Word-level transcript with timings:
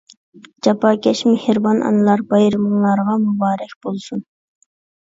جاپاكەش، 0.67 1.21
مېھرىبان 1.27 1.83
ئانىلار، 1.91 2.25
بايرىمىڭلارغا 2.35 3.21
مۇبارەك 3.29 3.79
بولسۇن! 3.87 4.27